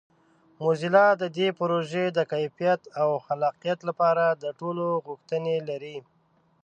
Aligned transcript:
موزیلا 0.61 1.07
د 1.21 1.23
دې 1.37 1.47
پروژې 1.59 2.05
د 2.17 2.19
کیفیت 2.31 2.81
او 3.01 3.09
خلاقیت 3.25 3.79
لپاره 3.89 4.23
د 4.43 4.45
ټولو 4.59 4.85
غوښتنې 5.05 5.57
لري. 5.69 5.97